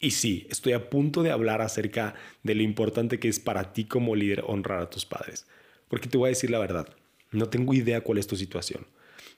Y 0.00 0.10
sí, 0.10 0.48
estoy 0.50 0.72
a 0.72 0.90
punto 0.90 1.22
de 1.22 1.30
hablar 1.30 1.62
acerca 1.62 2.14
de 2.42 2.56
lo 2.56 2.62
importante 2.62 3.20
que 3.20 3.28
es 3.28 3.38
para 3.38 3.72
ti 3.72 3.84
como 3.84 4.16
líder 4.16 4.42
honrar 4.44 4.82
a 4.82 4.90
tus 4.90 5.06
padres. 5.06 5.46
Porque 5.86 6.08
te 6.08 6.18
voy 6.18 6.26
a 6.26 6.30
decir 6.30 6.50
la 6.50 6.58
verdad, 6.58 6.88
no 7.30 7.48
tengo 7.48 7.74
idea 7.74 8.00
cuál 8.00 8.18
es 8.18 8.26
tu 8.26 8.34
situación. 8.34 8.88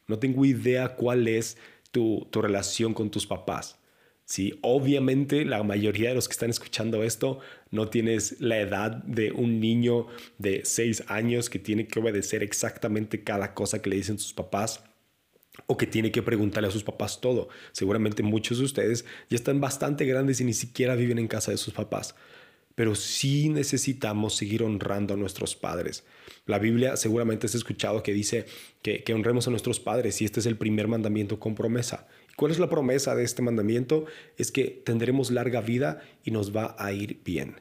No 0.06 0.19
tengo 0.19 0.46
idea 0.46 0.96
cuál 0.96 1.28
es 1.28 1.58
tu, 1.90 2.26
tu 2.31 2.40
relación 2.40 2.94
con 2.94 3.11
tus 3.11 3.26
papás. 3.26 3.78
Sí, 4.26 4.59
obviamente 4.62 5.44
la 5.44 5.62
mayoría 5.62 6.09
de 6.09 6.15
los 6.15 6.29
que 6.29 6.32
están 6.32 6.49
escuchando 6.49 7.03
esto 7.03 7.41
no 7.71 7.88
tienes 7.88 8.41
la 8.41 8.59
edad 8.59 8.91
de 9.05 9.32
un 9.32 9.61
niño 9.61 10.06
de 10.38 10.62
seis 10.65 11.05
años 11.09 11.50
que 11.50 11.59
tiene 11.59 11.87
que 11.87 12.00
obedecer 12.00 12.43
exactamente 12.43 13.23
cada 13.23 13.53
cosa 13.53 13.83
que 13.83 13.90
le 13.90 13.97
dicen 13.97 14.19
sus 14.19 14.33
papás 14.33 14.83
o 15.66 15.76
que 15.76 15.87
tiene 15.87 16.11
que 16.11 16.23
preguntarle 16.23 16.69
a 16.69 16.73
sus 16.73 16.85
papás 16.85 17.21
todo. 17.21 17.49
Seguramente 17.73 18.23
muchos 18.23 18.59
de 18.59 18.64
ustedes 18.64 19.04
ya 19.28 19.37
están 19.37 19.61
bastante 19.61 20.07
grandes 20.07 20.40
y 20.40 20.45
ni 20.45 20.54
siquiera 20.54 20.95
viven 20.95 21.19
en 21.19 21.28
casa 21.28 21.50
de 21.50 21.59
sus 21.59 21.75
papás. 21.75 22.14
Pero 22.75 22.95
sí 22.95 23.50
necesitamos 23.50 24.35
seguir 24.35 24.62
honrando 24.62 25.14
a 25.14 25.16
nuestros 25.16 25.54
padres. 25.54 26.02
La 26.47 26.59
Biblia 26.59 26.97
seguramente 26.97 27.47
has 27.47 27.54
escuchado 27.54 28.02
que 28.02 28.12
dice 28.12 28.47
que 28.83 29.04
honremos 29.14 29.47
a 29.47 29.50
nuestros 29.50 29.78
padres 29.81 30.21
y 30.23 30.25
este 30.25 30.40
es 30.40 30.47
el 30.47 30.57
primer 30.57 30.88
mandamiento 30.88 31.38
con 31.38 31.54
promesa. 31.54 32.09
¿Cuál 32.37 32.53
es 32.53 32.59
la 32.59 32.69
promesa 32.69 33.14
de 33.14 33.25
este 33.25 33.43
mandamiento? 33.43 34.07
Es 34.37 34.50
que 34.50 34.83
tendremos 34.85 35.31
larga 35.31 35.61
vida 35.61 36.03
y 36.25 36.31
nos 36.31 36.55
va 36.55 36.75
a 36.79 36.93
ir 36.93 37.21
bien. 37.25 37.61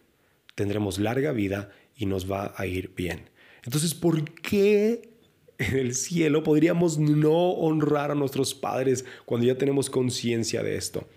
Tendremos 0.56 1.00
larga 1.00 1.32
vida 1.32 1.72
y 1.96 2.06
nos 2.06 2.32
va 2.32 2.54
a 2.58 2.66
ir 2.66 2.94
bien. 2.96 3.30
Entonces, 3.64 3.94
¿por 3.94 4.24
qué 4.42 5.10
en 5.58 5.78
el 5.78 5.96
cielo 5.96 6.44
podríamos 6.44 6.98
no 6.98 7.52
honrar 7.52 8.12
a 8.12 8.16
nuestros 8.16 8.54
padres 8.54 9.06
cuando 9.26 9.48
ya 9.48 9.58
tenemos 9.58 9.90
conciencia 9.90 10.64
de 10.64 10.76
esto? 10.76 11.08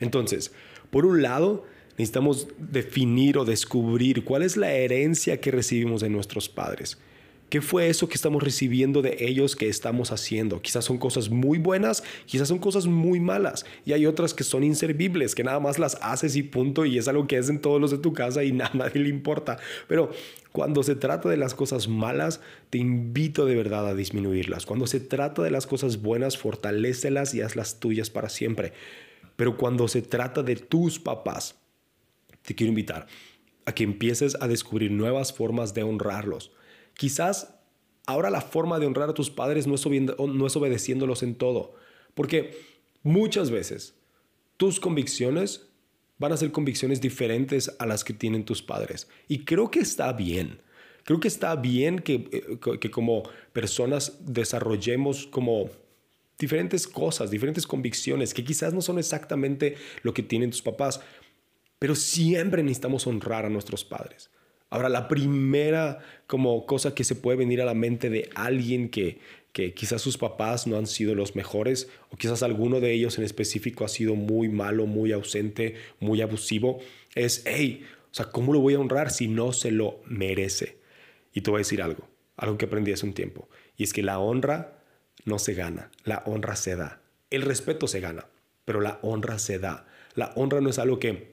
Entonces, 0.00 0.52
por 0.90 1.06
un 1.06 1.22
lado, 1.22 1.64
necesitamos 1.98 2.48
definir 2.58 3.38
o 3.38 3.44
descubrir 3.44 4.24
cuál 4.24 4.42
es 4.42 4.56
la 4.56 4.72
herencia 4.72 5.40
que 5.40 5.50
recibimos 5.50 6.00
de 6.00 6.10
nuestros 6.10 6.48
padres. 6.48 6.98
¿Qué 7.52 7.60
fue 7.60 7.90
eso 7.90 8.08
que 8.08 8.14
estamos 8.14 8.42
recibiendo 8.42 9.02
de 9.02 9.14
ellos 9.18 9.56
que 9.56 9.68
estamos 9.68 10.10
haciendo? 10.10 10.62
Quizás 10.62 10.86
son 10.86 10.96
cosas 10.96 11.28
muy 11.28 11.58
buenas, 11.58 12.02
quizás 12.24 12.48
son 12.48 12.58
cosas 12.58 12.86
muy 12.86 13.20
malas. 13.20 13.66
Y 13.84 13.92
hay 13.92 14.06
otras 14.06 14.32
que 14.32 14.42
son 14.42 14.64
inservibles, 14.64 15.34
que 15.34 15.44
nada 15.44 15.60
más 15.60 15.78
las 15.78 15.98
haces 16.00 16.34
y 16.36 16.44
punto, 16.44 16.86
y 16.86 16.96
es 16.96 17.08
algo 17.08 17.26
que 17.26 17.36
hacen 17.36 17.60
todos 17.60 17.78
los 17.78 17.90
de 17.90 17.98
tu 17.98 18.14
casa 18.14 18.42
y 18.42 18.52
nada, 18.52 18.70
nadie 18.72 19.02
le 19.02 19.10
importa. 19.10 19.58
Pero 19.86 20.10
cuando 20.50 20.82
se 20.82 20.94
trata 20.94 21.28
de 21.28 21.36
las 21.36 21.54
cosas 21.54 21.88
malas, 21.88 22.40
te 22.70 22.78
invito 22.78 23.44
de 23.44 23.54
verdad 23.54 23.86
a 23.86 23.94
disminuirlas. 23.94 24.64
Cuando 24.64 24.86
se 24.86 25.00
trata 25.00 25.42
de 25.42 25.50
las 25.50 25.66
cosas 25.66 26.00
buenas, 26.00 26.38
fortalécelas 26.38 27.34
y 27.34 27.42
hazlas 27.42 27.80
tuyas 27.80 28.08
para 28.08 28.30
siempre. 28.30 28.72
Pero 29.36 29.58
cuando 29.58 29.88
se 29.88 30.00
trata 30.00 30.42
de 30.42 30.56
tus 30.56 30.98
papás, 30.98 31.56
te 32.40 32.54
quiero 32.54 32.70
invitar 32.70 33.08
a 33.66 33.74
que 33.74 33.84
empieces 33.84 34.38
a 34.40 34.48
descubrir 34.48 34.90
nuevas 34.90 35.34
formas 35.34 35.74
de 35.74 35.82
honrarlos 35.82 36.50
Quizás 37.02 37.52
ahora 38.06 38.30
la 38.30 38.40
forma 38.40 38.78
de 38.78 38.86
honrar 38.86 39.10
a 39.10 39.12
tus 39.12 39.28
padres 39.28 39.66
no 39.66 39.74
es, 39.74 40.56
obedeciéndolos 40.56 41.24
en 41.24 41.34
todo, 41.34 41.74
porque 42.14 42.56
muchas 43.02 43.50
veces 43.50 43.96
tus 44.56 44.78
convicciones 44.78 45.66
van 46.18 46.30
a 46.30 46.36
ser 46.36 46.52
convicciones 46.52 47.00
diferentes 47.00 47.74
a 47.80 47.86
las 47.86 48.04
que 48.04 48.12
tienen 48.12 48.44
tus 48.44 48.62
padres. 48.62 49.08
Y 49.26 49.40
creo 49.40 49.68
que 49.68 49.80
está 49.80 50.12
bien. 50.12 50.60
Creo 51.02 51.18
que 51.18 51.26
está 51.26 51.56
bien 51.56 51.98
que, 51.98 52.28
eh, 52.30 52.78
que 52.78 52.90
como 52.92 53.24
personas 53.52 54.18
desarrollemos 54.20 55.26
como 55.26 55.70
diferentes 56.38 56.86
cosas, 56.86 57.32
diferentes 57.32 57.66
convicciones 57.66 58.32
que 58.32 58.44
quizás 58.44 58.72
no 58.74 58.80
son 58.80 59.00
exactamente 59.00 59.74
lo 60.04 60.14
que 60.14 60.22
tienen 60.22 60.52
tus 60.52 60.62
papás, 60.62 61.00
pero 61.80 61.96
siempre 61.96 62.62
necesitamos 62.62 63.08
honrar 63.08 63.44
a 63.44 63.50
nuestros 63.50 63.84
padres. 63.84 64.30
Ahora, 64.72 64.88
la 64.88 65.06
primera 65.06 65.98
como 66.26 66.64
cosa 66.64 66.94
que 66.94 67.04
se 67.04 67.14
puede 67.14 67.36
venir 67.36 67.60
a 67.60 67.66
la 67.66 67.74
mente 67.74 68.08
de 68.08 68.30
alguien 68.34 68.88
que, 68.88 69.18
que 69.52 69.74
quizás 69.74 70.00
sus 70.00 70.16
papás 70.16 70.66
no 70.66 70.78
han 70.78 70.86
sido 70.86 71.14
los 71.14 71.36
mejores 71.36 71.90
o 72.08 72.16
quizás 72.16 72.42
alguno 72.42 72.80
de 72.80 72.90
ellos 72.90 73.18
en 73.18 73.24
específico 73.24 73.84
ha 73.84 73.88
sido 73.88 74.14
muy 74.14 74.48
malo, 74.48 74.86
muy 74.86 75.12
ausente, 75.12 75.74
muy 76.00 76.22
abusivo, 76.22 76.78
es, 77.14 77.42
hey, 77.44 77.84
o 78.10 78.14
sea, 78.14 78.30
¿cómo 78.30 78.54
lo 78.54 78.60
voy 78.60 78.72
a 78.72 78.80
honrar 78.80 79.10
si 79.10 79.28
no 79.28 79.52
se 79.52 79.72
lo 79.72 80.00
merece? 80.06 80.78
Y 81.34 81.42
te 81.42 81.50
voy 81.50 81.58
a 81.58 81.66
decir 81.66 81.82
algo, 81.82 82.08
algo 82.38 82.56
que 82.56 82.64
aprendí 82.64 82.92
hace 82.92 83.04
un 83.04 83.12
tiempo, 83.12 83.50
y 83.76 83.84
es 83.84 83.92
que 83.92 84.02
la 84.02 84.18
honra 84.20 84.82
no 85.26 85.38
se 85.38 85.52
gana, 85.52 85.90
la 86.04 86.22
honra 86.24 86.56
se 86.56 86.76
da. 86.76 87.02
El 87.28 87.42
respeto 87.42 87.88
se 87.88 88.00
gana, 88.00 88.24
pero 88.64 88.80
la 88.80 89.00
honra 89.02 89.38
se 89.38 89.58
da. 89.58 89.86
La 90.14 90.32
honra 90.34 90.62
no 90.62 90.70
es 90.70 90.78
algo 90.78 90.98
que 90.98 91.31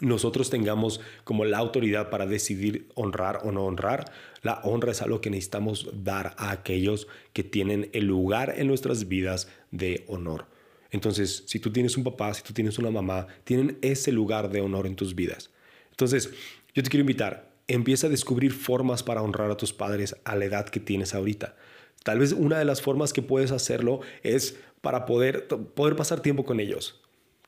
nosotros 0.00 0.50
tengamos 0.50 1.00
como 1.24 1.44
la 1.44 1.58
autoridad 1.58 2.10
para 2.10 2.26
decidir 2.26 2.88
honrar 2.94 3.40
o 3.44 3.52
no 3.52 3.64
honrar. 3.64 4.10
La 4.42 4.60
honra 4.64 4.92
es 4.92 5.02
algo 5.02 5.20
que 5.20 5.30
necesitamos 5.30 5.88
dar 6.02 6.34
a 6.38 6.50
aquellos 6.50 7.08
que 7.32 7.44
tienen 7.44 7.90
el 7.92 8.06
lugar 8.06 8.54
en 8.56 8.66
nuestras 8.66 9.08
vidas 9.08 9.48
de 9.70 10.04
honor. 10.08 10.46
Entonces, 10.90 11.44
si 11.46 11.58
tú 11.58 11.72
tienes 11.72 11.96
un 11.96 12.04
papá, 12.04 12.32
si 12.34 12.42
tú 12.42 12.52
tienes 12.52 12.78
una 12.78 12.90
mamá, 12.90 13.26
tienen 13.44 13.78
ese 13.80 14.12
lugar 14.12 14.50
de 14.50 14.60
honor 14.60 14.86
en 14.86 14.96
tus 14.96 15.14
vidas. 15.14 15.50
Entonces, 15.90 16.30
yo 16.74 16.82
te 16.82 16.90
quiero 16.90 17.02
invitar, 17.02 17.50
empieza 17.68 18.06
a 18.06 18.10
descubrir 18.10 18.52
formas 18.52 19.02
para 19.02 19.22
honrar 19.22 19.50
a 19.50 19.56
tus 19.56 19.72
padres 19.72 20.16
a 20.24 20.36
la 20.36 20.44
edad 20.46 20.68
que 20.68 20.80
tienes 20.80 21.14
ahorita. 21.14 21.54
Tal 22.02 22.18
vez 22.18 22.32
una 22.32 22.58
de 22.58 22.64
las 22.64 22.82
formas 22.82 23.12
que 23.12 23.22
puedes 23.22 23.52
hacerlo 23.52 24.00
es 24.22 24.58
para 24.80 25.06
poder, 25.06 25.46
poder 25.48 25.96
pasar 25.96 26.20
tiempo 26.20 26.44
con 26.44 26.60
ellos. 26.60 27.00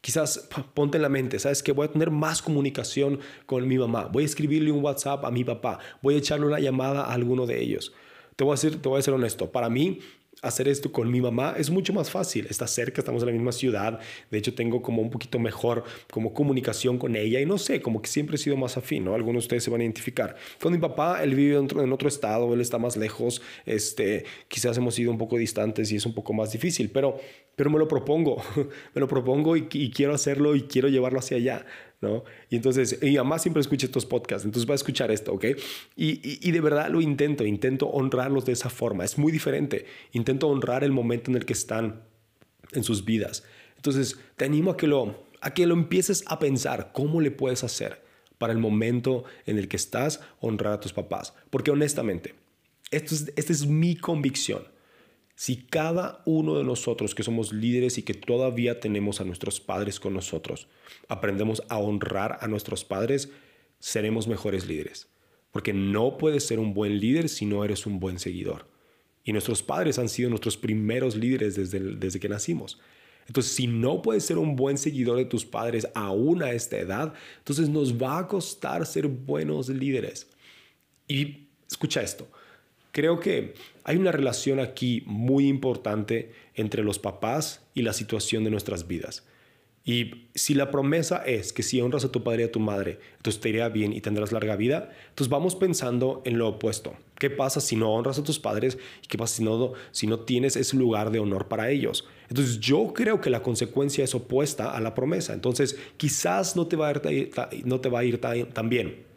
Quizás 0.04 0.50
ponte 0.74 0.98
en 0.98 1.02
la 1.02 1.08
mente, 1.08 1.38
¿sabes 1.38 1.62
que 1.62 1.72
Voy 1.72 1.86
a 1.86 1.90
tener 1.90 2.10
más 2.10 2.42
comunicación 2.42 3.20
con 3.46 3.66
mi 3.66 3.78
mamá. 3.78 4.04
Voy 4.12 4.24
a 4.24 4.26
escribirle 4.26 4.70
un 4.70 4.84
WhatsApp 4.84 5.24
a 5.24 5.30
mi 5.30 5.44
papá. 5.44 5.78
Voy 6.02 6.14
a 6.14 6.18
echarle 6.18 6.44
una 6.44 6.60
llamada 6.60 7.04
a 7.04 7.14
alguno 7.14 7.46
de 7.46 7.62
ellos. 7.62 7.94
Te 8.36 8.44
voy 8.44 8.52
a, 8.52 8.56
decir, 8.56 8.82
te 8.82 8.86
voy 8.90 8.98
a 8.98 9.02
ser 9.02 9.14
honesto. 9.14 9.50
Para 9.50 9.70
mí, 9.70 10.00
hacer 10.42 10.68
esto 10.68 10.92
con 10.92 11.10
mi 11.10 11.20
mamá 11.20 11.54
es 11.56 11.70
mucho 11.70 11.92
más 11.92 12.10
fácil. 12.10 12.46
Está 12.48 12.66
cerca, 12.66 13.00
estamos 13.00 13.22
en 13.22 13.26
la 13.26 13.32
misma 13.32 13.52
ciudad. 13.52 13.98
De 14.30 14.38
hecho, 14.38 14.54
tengo 14.54 14.82
como 14.82 15.02
un 15.02 15.10
poquito 15.10 15.38
mejor 15.38 15.84
como 16.10 16.34
comunicación 16.34 16.98
con 16.98 17.16
ella 17.16 17.40
y 17.40 17.46
no 17.46 17.58
sé, 17.58 17.80
como 17.80 18.02
que 18.02 18.08
siempre 18.08 18.36
he 18.36 18.38
sido 18.38 18.56
más 18.56 18.76
afín, 18.76 19.04
¿no? 19.04 19.14
Algunos 19.14 19.42
de 19.42 19.46
ustedes 19.46 19.64
se 19.64 19.70
van 19.70 19.80
a 19.80 19.84
identificar. 19.84 20.36
Con 20.60 20.72
mi 20.72 20.78
papá, 20.78 21.22
él 21.22 21.34
vive 21.34 21.56
en 21.56 21.92
otro 21.92 22.08
estado, 22.08 22.52
él 22.54 22.60
está 22.60 22.78
más 22.78 22.96
lejos, 22.96 23.42
este, 23.66 24.24
quizás 24.48 24.76
hemos 24.76 24.94
sido 24.94 25.10
un 25.10 25.18
poco 25.18 25.36
distantes 25.36 25.90
y 25.92 25.96
es 25.96 26.06
un 26.06 26.14
poco 26.14 26.32
más 26.32 26.52
difícil, 26.52 26.90
pero, 26.90 27.18
pero 27.56 27.70
me 27.70 27.78
lo 27.78 27.88
propongo, 27.88 28.42
me 28.94 29.00
lo 29.00 29.08
propongo 29.08 29.56
y, 29.56 29.68
y 29.72 29.90
quiero 29.90 30.14
hacerlo 30.14 30.56
y 30.56 30.62
quiero 30.62 30.88
llevarlo 30.88 31.18
hacia 31.18 31.36
allá. 31.36 31.66
Y 32.50 32.56
entonces, 32.56 33.00
mi 33.02 33.16
mamá 33.16 33.38
siempre 33.38 33.60
escucha 33.60 33.86
estos 33.86 34.06
podcasts, 34.06 34.44
entonces 34.44 34.68
va 34.68 34.74
a 34.74 34.76
escuchar 34.76 35.10
esto, 35.10 35.32
¿ok? 35.32 35.44
Y, 35.96 36.46
y, 36.46 36.50
de 36.50 36.60
verdad 36.60 36.90
lo 36.90 37.00
intento, 37.00 37.44
intento 37.44 37.86
honrarlos 37.88 38.44
de 38.44 38.52
esa 38.52 38.70
forma, 38.70 39.04
es 39.04 39.18
muy 39.18 39.32
diferente, 39.32 39.86
intento 40.12 40.48
honrar 40.48 40.84
el 40.84 40.92
momento 40.92 41.30
en 41.30 41.36
el 41.36 41.44
que 41.44 41.52
están 41.52 42.02
en 42.72 42.84
sus 42.84 43.04
vidas. 43.04 43.44
Entonces, 43.76 44.18
te 44.36 44.44
animo 44.44 44.72
a 44.72 44.76
que 44.76 44.86
lo, 44.86 45.24
a 45.40 45.54
que 45.54 45.66
lo 45.66 45.74
empieces 45.74 46.24
a 46.26 46.38
pensar, 46.38 46.90
¿cómo 46.92 47.20
le 47.20 47.30
puedes 47.30 47.64
hacer 47.64 48.02
para 48.38 48.52
el 48.52 48.58
momento 48.58 49.24
en 49.46 49.58
el 49.58 49.68
que 49.68 49.76
estás 49.76 50.20
honrar 50.40 50.74
a 50.74 50.80
tus 50.80 50.92
papás? 50.92 51.34
Porque 51.50 51.70
honestamente, 51.70 52.34
esto 52.90 53.14
es, 53.14 53.32
esta 53.36 53.52
es 53.52 53.66
mi 53.66 53.96
convicción. 53.96 54.73
Si 55.36 55.56
cada 55.56 56.22
uno 56.26 56.56
de 56.56 56.64
nosotros 56.64 57.14
que 57.14 57.24
somos 57.24 57.52
líderes 57.52 57.98
y 57.98 58.02
que 58.02 58.14
todavía 58.14 58.78
tenemos 58.78 59.20
a 59.20 59.24
nuestros 59.24 59.60
padres 59.60 59.98
con 59.98 60.14
nosotros, 60.14 60.68
aprendemos 61.08 61.62
a 61.68 61.78
honrar 61.78 62.38
a 62.40 62.46
nuestros 62.46 62.84
padres, 62.84 63.30
seremos 63.80 64.28
mejores 64.28 64.66
líderes. 64.66 65.08
Porque 65.50 65.72
no 65.72 66.18
puedes 66.18 66.46
ser 66.46 66.58
un 66.58 66.74
buen 66.74 67.00
líder 67.00 67.28
si 67.28 67.46
no 67.46 67.64
eres 67.64 67.86
un 67.86 67.98
buen 67.98 68.18
seguidor. 68.18 68.68
Y 69.24 69.32
nuestros 69.32 69.62
padres 69.62 69.98
han 69.98 70.08
sido 70.08 70.30
nuestros 70.30 70.56
primeros 70.56 71.16
líderes 71.16 71.56
desde, 71.56 71.80
desde 71.80 72.20
que 72.20 72.28
nacimos. 72.28 72.78
Entonces, 73.26 73.52
si 73.52 73.66
no 73.66 74.02
puedes 74.02 74.24
ser 74.24 74.38
un 74.38 74.54
buen 74.54 74.78
seguidor 74.78 75.16
de 75.16 75.24
tus 75.24 75.44
padres 75.44 75.88
aún 75.94 76.42
a 76.42 76.52
esta 76.52 76.76
edad, 76.76 77.14
entonces 77.38 77.68
nos 77.68 78.00
va 78.00 78.18
a 78.18 78.28
costar 78.28 78.84
ser 78.86 79.06
buenos 79.08 79.68
líderes. 79.68 80.28
Y 81.08 81.48
escucha 81.70 82.02
esto, 82.02 82.28
Creo 82.94 83.18
que 83.18 83.54
hay 83.82 83.96
una 83.96 84.12
relación 84.12 84.60
aquí 84.60 85.02
muy 85.04 85.48
importante 85.48 86.30
entre 86.54 86.84
los 86.84 87.00
papás 87.00 87.66
y 87.74 87.82
la 87.82 87.92
situación 87.92 88.44
de 88.44 88.52
nuestras 88.52 88.86
vidas. 88.86 89.24
Y 89.84 90.28
si 90.36 90.54
la 90.54 90.70
promesa 90.70 91.16
es 91.26 91.52
que 91.52 91.64
si 91.64 91.80
honras 91.80 92.04
a 92.04 92.12
tu 92.12 92.22
padre 92.22 92.42
y 92.42 92.46
a 92.46 92.52
tu 92.52 92.60
madre, 92.60 93.00
entonces 93.16 93.40
te 93.40 93.48
irá 93.48 93.68
bien 93.68 93.92
y 93.92 94.00
tendrás 94.00 94.30
larga 94.30 94.54
vida, 94.54 94.92
entonces 95.08 95.28
vamos 95.28 95.56
pensando 95.56 96.22
en 96.24 96.38
lo 96.38 96.46
opuesto. 96.46 96.94
¿Qué 97.18 97.30
pasa 97.30 97.60
si 97.60 97.74
no 97.74 97.92
honras 97.92 98.20
a 98.20 98.22
tus 98.22 98.38
padres? 98.38 98.78
¿Y 99.02 99.08
qué 99.08 99.18
pasa 99.18 99.38
si 99.38 99.42
no, 99.42 99.72
si 99.90 100.06
no 100.06 100.20
tienes 100.20 100.54
ese 100.54 100.76
lugar 100.76 101.10
de 101.10 101.18
honor 101.18 101.48
para 101.48 101.70
ellos? 101.70 102.06
Entonces 102.28 102.60
yo 102.60 102.92
creo 102.94 103.20
que 103.20 103.28
la 103.28 103.42
consecuencia 103.42 104.04
es 104.04 104.14
opuesta 104.14 104.70
a 104.70 104.80
la 104.80 104.94
promesa. 104.94 105.32
Entonces 105.34 105.76
quizás 105.96 106.54
no 106.54 106.68
te 106.68 106.76
va 106.76 106.90
a 106.90 107.12
ir, 107.12 107.32
no 107.64 107.80
te 107.80 107.88
va 107.88 107.98
a 107.98 108.04
ir 108.04 108.20
tan 108.20 108.68
bien. 108.68 109.13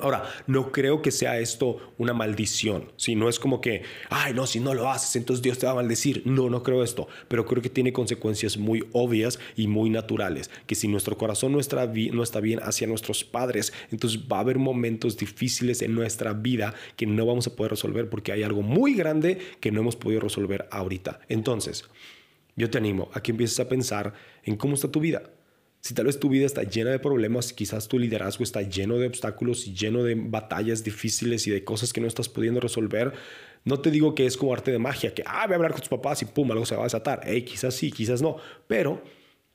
Ahora, 0.00 0.24
no 0.46 0.72
creo 0.72 1.02
que 1.02 1.10
sea 1.10 1.38
esto 1.38 1.92
una 1.98 2.14
maldición, 2.14 2.90
si 2.96 3.14
no 3.14 3.28
es 3.28 3.38
como 3.38 3.60
que, 3.60 3.82
ay, 4.08 4.32
no, 4.32 4.46
si 4.46 4.58
no 4.58 4.74
lo 4.74 4.90
haces, 4.90 5.16
entonces 5.16 5.42
Dios 5.42 5.58
te 5.58 5.66
va 5.66 5.72
a 5.72 5.76
maldecir. 5.76 6.22
No, 6.24 6.48
no 6.48 6.62
creo 6.62 6.82
esto, 6.82 7.08
pero 7.28 7.44
creo 7.44 7.62
que 7.62 7.68
tiene 7.68 7.92
consecuencias 7.92 8.56
muy 8.56 8.84
obvias 8.92 9.38
y 9.56 9.66
muy 9.66 9.90
naturales, 9.90 10.50
que 10.66 10.74
si 10.74 10.88
nuestro 10.88 11.18
corazón 11.18 11.52
no 11.52 11.60
está, 11.60 11.86
no 11.86 12.22
está 12.22 12.40
bien 12.40 12.60
hacia 12.62 12.86
nuestros 12.86 13.24
padres, 13.24 13.72
entonces 13.90 14.20
va 14.30 14.38
a 14.38 14.40
haber 14.40 14.58
momentos 14.58 15.16
difíciles 15.16 15.82
en 15.82 15.94
nuestra 15.94 16.32
vida 16.32 16.74
que 16.96 17.06
no 17.06 17.26
vamos 17.26 17.46
a 17.46 17.54
poder 17.54 17.72
resolver 17.72 18.08
porque 18.08 18.32
hay 18.32 18.42
algo 18.42 18.62
muy 18.62 18.94
grande 18.94 19.38
que 19.60 19.70
no 19.70 19.80
hemos 19.80 19.96
podido 19.96 20.20
resolver 20.20 20.68
ahorita. 20.70 21.20
Entonces, 21.28 21.84
yo 22.56 22.70
te 22.70 22.78
animo 22.78 23.10
a 23.12 23.22
que 23.22 23.30
empieces 23.30 23.60
a 23.60 23.68
pensar 23.68 24.14
en 24.44 24.56
cómo 24.56 24.74
está 24.74 24.90
tu 24.90 25.00
vida. 25.00 25.22
Si 25.82 25.94
tal 25.94 26.06
vez 26.06 26.20
tu 26.20 26.28
vida 26.28 26.46
está 26.46 26.62
llena 26.62 26.90
de 26.90 27.00
problemas, 27.00 27.52
quizás 27.52 27.88
tu 27.88 27.98
liderazgo 27.98 28.44
está 28.44 28.62
lleno 28.62 28.98
de 28.98 29.08
obstáculos 29.08 29.66
y 29.66 29.74
lleno 29.74 30.04
de 30.04 30.14
batallas 30.14 30.84
difíciles 30.84 31.48
y 31.48 31.50
de 31.50 31.64
cosas 31.64 31.92
que 31.92 32.00
no 32.00 32.06
estás 32.06 32.28
pudiendo 32.28 32.60
resolver, 32.60 33.12
no 33.64 33.80
te 33.80 33.90
digo 33.90 34.14
que 34.14 34.24
es 34.24 34.36
como 34.36 34.52
arte 34.54 34.70
de 34.70 34.78
magia, 34.78 35.12
que, 35.12 35.24
ah, 35.26 35.44
voy 35.44 35.54
a 35.54 35.56
hablar 35.56 35.72
con 35.72 35.80
tus 35.80 35.88
papás 35.88 36.22
y 36.22 36.26
pum, 36.26 36.48
algo 36.52 36.64
se 36.66 36.76
va 36.76 36.82
a 36.82 36.84
desatar. 36.84 37.22
Hey, 37.24 37.42
quizás 37.42 37.74
sí, 37.74 37.90
quizás 37.90 38.22
no. 38.22 38.36
Pero 38.68 39.02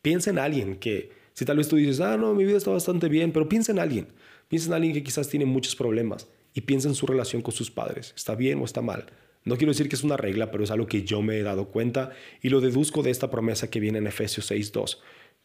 piensa 0.01 0.29
en 0.29 0.39
alguien 0.39 0.75
que, 0.75 1.13
si 1.31 1.45
tal 1.45 1.55
vez 1.55 1.69
tú 1.69 1.77
dices, 1.77 2.01
ah, 2.01 2.17
no, 2.17 2.33
mi 2.33 2.43
vida 2.43 2.57
está 2.57 2.71
bastante 2.71 3.07
bien, 3.07 3.31
pero 3.31 3.47
piensa 3.47 3.71
en 3.71 3.79
alguien. 3.79 4.07
Piensa 4.49 4.67
en 4.67 4.73
alguien 4.73 4.95
que 4.95 5.03
quizás 5.03 5.29
tiene 5.29 5.45
muchos 5.45 5.77
problemas 5.77 6.27
y 6.53 6.59
piensa 6.59 6.89
en 6.89 6.95
su 6.95 7.07
relación 7.07 7.41
con 7.41 7.53
sus 7.53 7.71
padres. 7.71 8.13
¿Está 8.17 8.35
bien 8.35 8.59
o 8.59 8.65
está 8.65 8.81
mal? 8.81 9.05
No 9.45 9.55
quiero 9.55 9.71
decir 9.71 9.87
que 9.87 9.95
es 9.95 10.03
una 10.03 10.17
regla, 10.17 10.51
pero 10.51 10.65
es 10.65 10.71
algo 10.71 10.87
que 10.87 11.03
yo 11.03 11.21
me 11.21 11.37
he 11.37 11.43
dado 11.43 11.69
cuenta 11.69 12.11
y 12.41 12.49
lo 12.49 12.59
deduzco 12.59 13.01
de 13.01 13.11
esta 13.11 13.31
promesa 13.31 13.69
que 13.69 13.79
viene 13.79 13.99
en 13.99 14.07
Efesios 14.07 14.51
6.2 14.51 14.97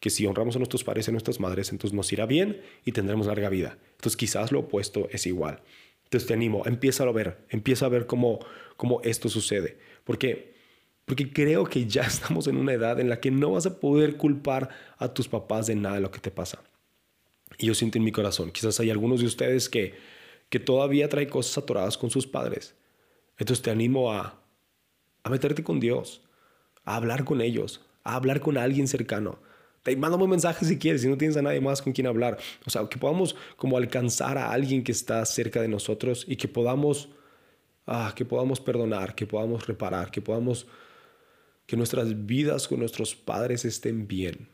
que 0.03 0.11
si 0.11 0.27
honramos 0.27 0.57
a 0.57 0.59
nuestros 0.59 0.83
padres 0.83 1.07
y 1.07 1.11
a 1.11 1.13
nuestras 1.13 1.39
madres, 1.39 1.71
entonces 1.71 1.95
nos 1.95 2.13
irá 2.13 2.27
bien 2.27 2.61
y 2.85 2.91
tendremos 2.91 3.29
larga 3.29 3.49
vida. 3.49 3.79
Entonces 3.93 4.17
quizás 4.17 4.51
lo 4.51 4.59
opuesto 4.59 5.07
es 5.13 5.29
igual. 5.29 5.63
Entonces 6.03 6.27
te 6.27 6.35
animo, 6.35 6.65
empieza 6.67 7.05
a 7.05 7.13
ver, 7.13 7.47
empieza 7.51 7.87
a 7.87 7.89
ver 7.89 8.07
cómo, 8.07 8.41
cómo 8.77 9.01
esto 9.05 9.29
sucede. 9.29 9.79
Porque, 10.03 10.55
porque 11.05 11.33
creo 11.33 11.67
que 11.67 11.87
ya 11.87 12.03
estamos 12.09 12.49
en 12.49 12.57
una 12.57 12.73
edad 12.73 12.99
en 12.99 13.09
la 13.09 13.21
que 13.21 13.31
no 13.31 13.53
vas 13.53 13.67
a 13.67 13.79
poder 13.79 14.17
culpar 14.17 14.71
a 14.99 15.15
tus 15.15 15.29
papás 15.29 15.69
de 15.69 15.77
nada 15.77 15.95
de 15.95 16.01
lo 16.01 16.11
que 16.11 16.19
te 16.19 16.33
pasa. 16.33 16.65
Y 17.57 17.67
yo 17.67 17.75
siento 17.75 17.97
en 17.99 18.03
mi 18.03 18.11
corazón, 18.11 18.51
quizás 18.51 18.81
hay 18.81 18.91
algunos 18.91 19.21
de 19.21 19.27
ustedes 19.27 19.69
que, 19.69 19.95
que 20.49 20.59
todavía 20.59 21.09
trae 21.09 21.29
cosas 21.29 21.59
atoradas 21.59 21.97
con 21.97 22.11
sus 22.11 22.27
padres. 22.27 22.75
Entonces 23.39 23.63
te 23.63 23.71
animo 23.71 24.13
a, 24.13 24.43
a 25.23 25.31
meterte 25.31 25.63
con 25.63 25.79
Dios, 25.79 26.23
a 26.85 26.97
hablar 26.97 27.25
con 27.25 27.41
ellos, 27.41 27.83
a 28.03 28.17
hablar 28.17 28.41
con 28.41 28.59
alguien 28.59 28.89
cercano 28.89 29.39
te 29.83 29.97
mándame 29.97 30.25
un 30.25 30.31
mensaje 30.31 30.65
si 30.65 30.79
quieres, 30.79 31.03
si 31.03 31.09
no 31.09 31.17
tienes 31.17 31.37
a 31.37 31.43
nadie 31.43 31.61
más 31.61 31.83
con 31.83 31.93
quien 31.93 32.07
hablar. 32.07 32.39
O 32.67 32.71
sea, 32.71 32.89
que 32.89 32.99
podamos 32.99 33.35
como 33.57 33.77
alcanzar 33.77 34.39
a 34.39 34.53
alguien 34.53 34.85
que 34.85 34.93
está 34.93 35.25
cerca 35.25 35.61
de 35.61 35.69
nosotros 35.69 36.25
y 36.29 36.37
que 36.37 36.49
podamos, 36.49 37.09
ah, 37.87 38.13
que 38.15 38.25
podamos 38.25 38.61
perdonar, 38.61 39.15
que 39.15 39.27
podamos 39.27 39.67
reparar, 39.67 40.11
que 40.11 40.21
podamos, 40.21 40.67
que 41.67 41.77
nuestras 41.77 42.27
vidas 42.27 42.69
con 42.69 42.81
nuestros 42.81 43.15
padres 43.15 43.65
estén 43.65 44.07
bien. 44.07 44.49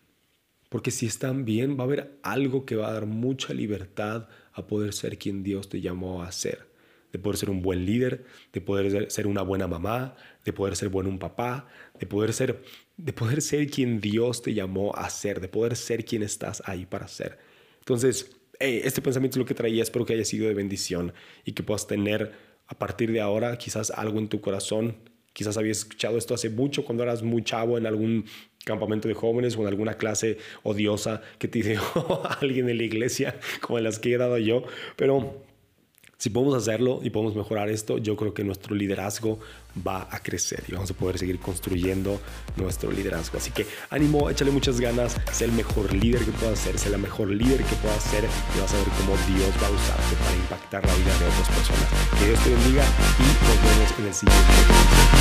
Porque 0.70 0.90
si 0.90 1.06
están 1.06 1.44
bien, 1.44 1.76
va 1.78 1.82
a 1.82 1.86
haber 1.86 2.18
algo 2.22 2.66
que 2.66 2.76
va 2.76 2.88
a 2.88 2.92
dar 2.92 3.06
mucha 3.06 3.54
libertad 3.54 4.28
a 4.52 4.66
poder 4.66 4.92
ser 4.92 5.18
quien 5.18 5.42
Dios 5.42 5.68
te 5.68 5.80
llamó 5.80 6.22
a 6.22 6.32
ser 6.32 6.67
de 7.12 7.18
poder 7.18 7.38
ser 7.38 7.50
un 7.50 7.62
buen 7.62 7.84
líder, 7.86 8.24
de 8.52 8.60
poder 8.60 9.10
ser 9.10 9.26
una 9.26 9.42
buena 9.42 9.66
mamá, 9.66 10.16
de 10.44 10.52
poder 10.52 10.76
ser 10.76 10.88
bueno 10.88 11.08
un 11.08 11.18
papá, 11.18 11.68
de 11.98 12.06
poder 12.06 12.32
ser, 12.32 12.62
de 12.96 13.12
poder 13.12 13.42
ser 13.42 13.70
quien 13.70 14.00
Dios 14.00 14.42
te 14.42 14.54
llamó 14.54 14.94
a 14.94 15.08
ser, 15.10 15.40
de 15.40 15.48
poder 15.48 15.76
ser 15.76 16.04
quien 16.04 16.22
estás 16.22 16.62
ahí 16.66 16.86
para 16.86 17.08
ser. 17.08 17.38
Entonces, 17.80 18.36
este 18.60 19.00
pensamiento 19.00 19.36
es 19.36 19.38
lo 19.38 19.46
que 19.46 19.54
traía, 19.54 19.82
espero 19.82 20.04
que 20.04 20.14
haya 20.14 20.24
sido 20.24 20.48
de 20.48 20.54
bendición 20.54 21.12
y 21.44 21.52
que 21.52 21.62
puedas 21.62 21.86
tener 21.86 22.32
a 22.66 22.78
partir 22.78 23.12
de 23.12 23.20
ahora 23.20 23.56
quizás 23.56 23.90
algo 23.90 24.18
en 24.18 24.28
tu 24.28 24.40
corazón. 24.40 24.96
Quizás 25.32 25.56
habías 25.56 25.78
escuchado 25.78 26.18
esto 26.18 26.34
hace 26.34 26.50
mucho 26.50 26.84
cuando 26.84 27.04
eras 27.04 27.22
muy 27.22 27.42
chavo 27.42 27.78
en 27.78 27.86
algún 27.86 28.24
campamento 28.64 29.08
de 29.08 29.14
jóvenes 29.14 29.56
o 29.56 29.62
en 29.62 29.68
alguna 29.68 29.94
clase 29.94 30.38
odiosa 30.64 31.22
que 31.38 31.48
te 31.48 31.62
dio 31.62 31.80
alguien 32.40 32.68
en 32.68 32.76
la 32.76 32.82
iglesia, 32.82 33.38
como 33.60 33.78
en 33.78 33.84
las 33.84 33.98
que 33.98 34.12
he 34.12 34.18
dado 34.18 34.36
yo, 34.38 34.64
pero 34.96 35.47
si 36.18 36.30
podemos 36.30 36.56
hacerlo 36.56 36.98
y 37.02 37.10
podemos 37.10 37.36
mejorar 37.36 37.68
esto, 37.68 37.98
yo 37.98 38.16
creo 38.16 38.34
que 38.34 38.42
nuestro 38.42 38.74
liderazgo 38.74 39.38
va 39.86 40.08
a 40.10 40.20
crecer 40.20 40.64
y 40.66 40.72
vamos 40.72 40.90
a 40.90 40.94
poder 40.94 41.16
seguir 41.16 41.38
construyendo 41.38 42.20
nuestro 42.56 42.90
liderazgo. 42.90 43.38
Así 43.38 43.52
que 43.52 43.66
ánimo, 43.90 44.28
échale 44.28 44.50
muchas 44.50 44.80
ganas, 44.80 45.16
sé 45.30 45.44
el 45.44 45.52
mejor 45.52 45.94
líder 45.94 46.24
que 46.24 46.32
puedas 46.32 46.58
ser, 46.58 46.76
sé 46.76 46.90
la 46.90 46.98
mejor 46.98 47.30
líder 47.30 47.62
que 47.62 47.76
puedas 47.76 48.02
ser 48.02 48.24
y 48.24 48.60
vas 48.60 48.74
a 48.74 48.78
ver 48.78 48.88
cómo 48.98 49.12
Dios 49.28 49.50
va 49.62 49.68
a 49.68 49.70
usarte 49.70 50.16
para 50.24 50.36
impactar 50.36 50.86
la 50.86 50.94
vida 50.94 51.18
de 51.18 51.26
otras 51.26 51.48
personas. 51.48 51.86
Que 52.18 52.26
Dios 52.26 52.40
te 52.42 52.50
bendiga 52.50 52.84
y 53.18 53.22
nos 53.46 53.62
vemos 53.62 53.98
en 54.00 54.06
el 54.06 54.14
siguiente 54.14 54.52
episodio. 54.52 55.17